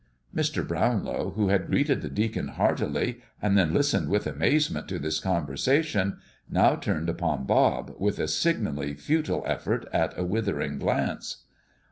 Mr. 0.35 0.67
Brownlow, 0.67 1.33
who 1.35 1.49
had 1.49 1.67
greeted 1.67 2.01
the 2.01 2.09
deacon 2.09 2.47
heartily 2.47 3.19
and 3.39 3.55
then 3.55 3.71
listened 3.71 4.09
with 4.09 4.25
amazement 4.25 4.87
to 4.87 4.97
this 4.97 5.19
conversation, 5.19 6.17
now 6.49 6.75
turned 6.75 7.07
upon 7.07 7.45
Bob, 7.45 7.93
with 7.99 8.17
a 8.17 8.27
signally 8.27 8.95
futile 8.95 9.45
attempt 9.45 9.85
at 9.93 10.17
a 10.17 10.23
withering 10.25 10.79
glance. 10.79 11.43